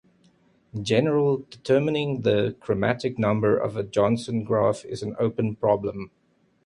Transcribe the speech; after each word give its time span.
In 0.73 0.83
general, 0.83 1.45
determining 1.51 2.21
the 2.23 2.55
chromatic 2.59 3.19
number 3.19 3.55
of 3.55 3.77
a 3.77 3.83
Johnson 3.83 4.43
graph 4.43 4.83
is 4.83 5.03
an 5.03 5.15
open 5.19 5.55
problem. 5.55 6.09